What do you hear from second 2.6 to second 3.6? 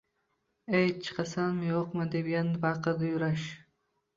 baqirdi Yurash.